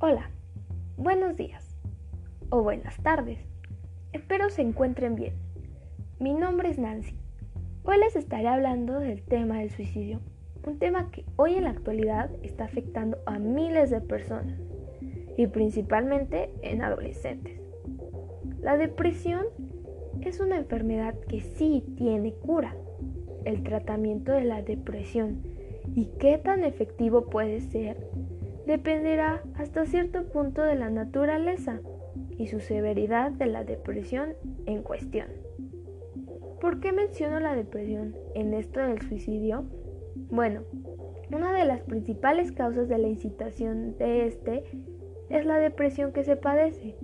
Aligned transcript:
Hola, 0.00 0.30
buenos 0.96 1.36
días 1.36 1.76
o 2.50 2.62
buenas 2.62 3.02
tardes. 3.02 3.40
Espero 4.12 4.48
se 4.48 4.62
encuentren 4.62 5.16
bien. 5.16 5.34
Mi 6.20 6.34
nombre 6.34 6.70
es 6.70 6.78
Nancy. 6.78 7.16
Hoy 7.82 7.98
les 7.98 8.14
estaré 8.14 8.46
hablando 8.46 9.00
del 9.00 9.24
tema 9.24 9.58
del 9.58 9.72
suicidio, 9.72 10.20
un 10.64 10.78
tema 10.78 11.10
que 11.10 11.24
hoy 11.34 11.56
en 11.56 11.64
la 11.64 11.70
actualidad 11.70 12.30
está 12.44 12.66
afectando 12.66 13.18
a 13.26 13.40
miles 13.40 13.90
de 13.90 14.00
personas 14.00 14.60
y 15.36 15.48
principalmente 15.48 16.54
en 16.62 16.82
adolescentes. 16.82 17.60
La 18.60 18.76
depresión 18.76 19.46
es 20.20 20.38
una 20.38 20.58
enfermedad 20.58 21.18
que 21.28 21.40
sí 21.40 21.82
tiene 21.96 22.34
cura. 22.34 22.76
El 23.44 23.64
tratamiento 23.64 24.30
de 24.30 24.44
la 24.44 24.62
depresión 24.62 25.42
y 25.96 26.06
qué 26.20 26.38
tan 26.38 26.62
efectivo 26.62 27.28
puede 27.30 27.60
ser 27.62 28.06
dependerá 28.68 29.42
hasta 29.54 29.86
cierto 29.86 30.24
punto 30.24 30.60
de 30.60 30.74
la 30.74 30.90
naturaleza 30.90 31.80
y 32.36 32.48
su 32.48 32.60
severidad 32.60 33.30
de 33.30 33.46
la 33.46 33.64
depresión 33.64 34.34
en 34.66 34.82
cuestión. 34.82 35.28
¿Por 36.60 36.78
qué 36.78 36.92
menciono 36.92 37.40
la 37.40 37.56
depresión 37.56 38.14
en 38.34 38.52
esto 38.52 38.80
del 38.80 39.00
suicidio? 39.00 39.64
Bueno, 40.30 40.64
una 41.32 41.54
de 41.54 41.64
las 41.64 41.80
principales 41.80 42.52
causas 42.52 42.88
de 42.88 42.98
la 42.98 43.08
incitación 43.08 43.96
de 43.96 44.26
este 44.26 44.64
es 45.30 45.46
la 45.46 45.58
depresión 45.58 46.12
que 46.12 46.24
se 46.24 46.36
padece. 46.36 46.94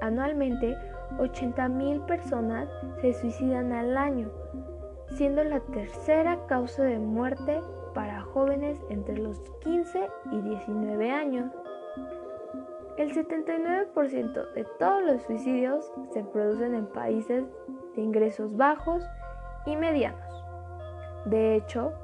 Anualmente, 0.00 0.76
80.000 1.18 2.04
personas 2.06 2.68
se 3.00 3.12
suicidan 3.12 3.72
al 3.72 3.96
año, 3.96 4.32
siendo 5.16 5.44
la 5.44 5.60
tercera 5.60 6.44
causa 6.48 6.82
de 6.82 6.98
muerte 6.98 7.60
para 7.96 8.20
jóvenes 8.20 8.78
entre 8.90 9.16
los 9.16 9.40
15 9.60 10.10
y 10.30 10.40
19 10.42 11.10
años. 11.10 11.50
El 12.98 13.14
79% 13.14 14.52
de 14.52 14.64
todos 14.78 15.02
los 15.02 15.22
suicidios 15.22 15.90
se 16.12 16.22
producen 16.22 16.74
en 16.74 16.86
países 16.88 17.44
de 17.94 18.02
ingresos 18.02 18.54
bajos 18.54 19.02
y 19.64 19.76
medianos. 19.76 20.20
De 21.24 21.56
hecho, 21.56 21.94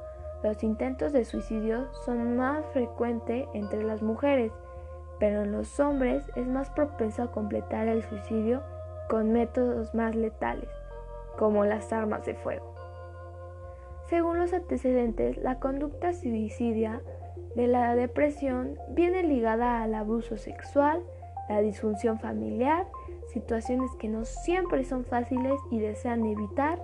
los 0.41 0.63
intentos 0.63 1.13
de 1.13 1.25
suicidio 1.25 1.87
son 2.05 2.37
más 2.37 2.65
frecuentes 2.73 3.47
entre 3.53 3.83
las 3.83 4.01
mujeres, 4.01 4.51
pero 5.19 5.43
en 5.43 5.51
los 5.51 5.79
hombres 5.79 6.25
es 6.35 6.47
más 6.47 6.71
propenso 6.71 7.21
a 7.21 7.31
completar 7.31 7.87
el 7.87 8.01
suicidio 8.01 8.63
con 9.09 9.31
métodos 9.31 9.93
más 9.93 10.15
letales, 10.15 10.69
como 11.37 11.65
las 11.65 11.93
armas 11.93 12.25
de 12.25 12.33
fuego. 12.33 12.82
Según 14.13 14.37
los 14.37 14.53
antecedentes, 14.53 15.37
la 15.37 15.59
conducta 15.59 16.13
suicidia 16.13 17.01
de 17.55 17.65
la 17.65 17.95
depresión 17.95 18.77
viene 18.91 19.23
ligada 19.23 19.81
al 19.81 19.95
abuso 19.95 20.37
sexual, 20.37 21.01
la 21.49 21.61
disfunción 21.61 22.19
familiar, 22.19 22.85
situaciones 23.33 23.89
que 23.97 24.09
no 24.09 24.23
siempre 24.23 24.83
son 24.83 25.03
fáciles 25.03 25.59
y 25.71 25.79
desean 25.79 26.27
evitar 26.27 26.79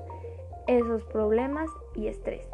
esos 0.66 1.04
problemas 1.04 1.70
y 1.94 2.08
estrés. 2.08 2.50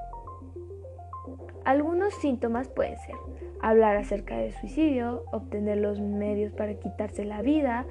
Algunos 1.64 2.14
síntomas 2.16 2.68
pueden 2.68 2.98
ser 2.98 3.16
hablar 3.62 3.96
acerca 3.96 4.36
del 4.40 4.52
suicidio, 4.56 5.24
obtener 5.32 5.78
los 5.78 6.02
medios 6.02 6.52
para 6.52 6.74
quitarse 6.74 7.24
la 7.24 7.42
vida, 7.42 7.86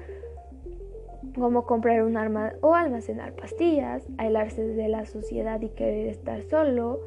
como 1.35 1.65
comprar 1.65 2.03
un 2.03 2.17
arma 2.17 2.53
o 2.61 2.73
almacenar 2.73 3.33
pastillas, 3.33 4.07
aislarse 4.17 4.63
de 4.63 4.87
la 4.87 5.05
sociedad 5.05 5.61
y 5.61 5.69
querer 5.69 6.07
estar 6.07 6.41
solo, 6.43 7.01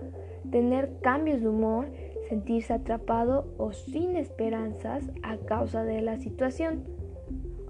tener 0.50 0.98
cambios 1.00 1.40
de 1.40 1.48
humor, 1.48 1.86
sentirse 2.28 2.72
atrapado 2.72 3.46
o 3.56 3.72
sin 3.72 4.16
esperanzas 4.16 5.10
a 5.22 5.36
causa 5.38 5.84
de 5.84 6.02
la 6.02 6.18
situación, 6.18 6.84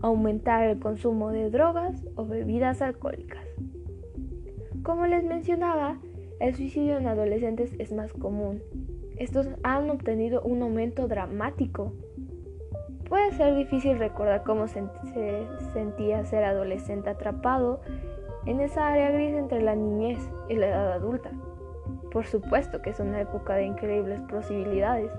aumentar 0.03 0.65
el 0.65 0.79
consumo 0.79 1.31
de 1.31 1.51
drogas 1.51 2.05
o 2.17 2.27
bebidas 2.27 2.83
alcohólicas. 2.83 3.47
Como 4.83 5.07
les 5.07 5.25
mencionaba, 5.25 5.99
el 6.41 6.55
suicidio 6.55 6.99
en 6.99 7.07
adolescentes 7.07 7.75
es 7.79 7.93
más 7.93 8.13
común. 8.13 8.63
Estos 9.17 9.49
han 9.65 9.91
obtenido 9.91 10.43
un 10.43 10.63
aumento 10.63 11.09
dramático 11.09 11.93
Puede 13.09 13.33
ser 13.33 13.55
difícil 13.57 13.99
recordar 13.99 14.43
cómo 14.43 14.69
se, 14.69 14.85
sentía 15.73 16.25
ser 16.25 16.45
adolescente 16.45 17.09
atrapado 17.11 17.81
en 18.45 18.61
esa 18.61 18.89
área 18.89 19.11
gris 19.11 19.35
entre 19.35 19.63
la 19.63 19.75
niñez 19.75 20.19
y 20.49 20.57
la 20.57 20.69
edad 20.69 20.93
adulta. 20.93 21.31
Por 22.13 22.27
supuesto 22.27 22.83
que 22.83 22.91
es 22.91 23.01
una 23.01 23.21
época 23.21 23.55
de 23.55 23.65
increíbles 23.65 24.21
posibilidades, 24.23 25.11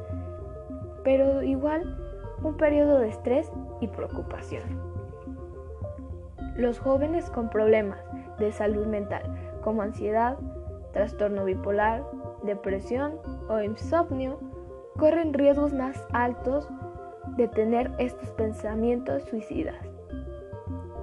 pero 1.03 1.41
igual 1.41 1.97
un 2.43 2.57
periodo 2.57 2.99
de 2.99 3.09
estrés 3.09 3.51
y 3.81 3.87
preocupación. 3.87 4.63
Los 6.55 6.79
jóvenes 6.79 7.29
con 7.29 7.49
problemas 7.49 7.99
de 8.37 8.51
salud 8.51 8.85
mental 8.85 9.23
como 9.61 9.81
ansiedad, 9.81 10.37
trastorno 10.93 11.45
bipolar, 11.45 12.03
depresión 12.43 13.15
o 13.49 13.61
insomnio 13.61 14.39
corren 14.97 15.33
riesgos 15.33 15.73
más 15.73 16.05
altos 16.11 16.69
de 17.35 17.47
tener 17.47 17.91
estos 17.99 18.31
pensamientos 18.31 19.23
suicidas. 19.23 19.77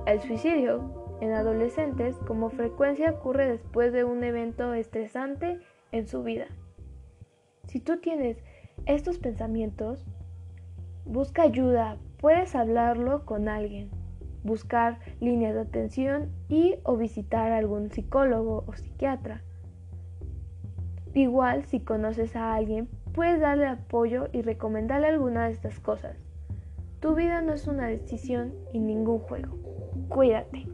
El 0.06 0.20
suicidio 0.20 1.19
en 1.20 1.32
adolescentes 1.32 2.16
como 2.26 2.50
frecuencia 2.50 3.10
ocurre 3.10 3.48
después 3.48 3.92
de 3.92 4.04
un 4.04 4.22
evento 4.22 4.75
estresante 4.75 5.59
en 5.92 6.06
su 6.06 6.22
vida. 6.22 6.47
Si 7.65 7.81
tú 7.81 7.98
tienes 7.98 8.38
estos 8.86 9.19
pensamientos, 9.19 10.04
busca 11.04 11.42
ayuda, 11.42 11.98
puedes 12.19 12.54
hablarlo 12.54 13.25
con 13.25 13.48
alguien, 13.48 13.91
buscar 14.44 15.00
líneas 15.20 15.54
de 15.54 15.60
atención 15.62 16.31
y 16.48 16.76
o 16.84 16.97
visitar 16.97 17.53
a 17.53 17.59
algún 17.59 17.91
psicólogo 17.91 18.65
o 18.66 18.75
psiquiatra. 18.75 19.42
Igual 21.15 21.65
si 21.65 21.81
conoces 21.81 22.36
a 22.36 22.54
alguien, 22.54 22.88
puedes 23.16 23.41
darle 23.41 23.66
apoyo 23.66 24.28
y 24.32 24.43
recomendarle 24.43 25.09
alguna 25.09 25.47
de 25.47 25.53
estas 25.53 25.81
cosas. 25.81 26.16
Tu 27.00 27.15
vida 27.15 27.41
no 27.41 27.54
es 27.54 27.66
una 27.66 27.87
decisión 27.87 28.53
y 28.72 28.78
ningún 28.78 29.21
juego. 29.21 29.56
Cuídate. 30.10 30.66